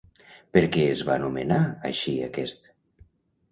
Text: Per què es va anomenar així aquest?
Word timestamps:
Per 0.55 0.63
què 0.75 0.85
es 0.93 1.03
va 1.09 1.17
anomenar 1.17 1.61
així 1.91 2.17
aquest? 2.31 2.69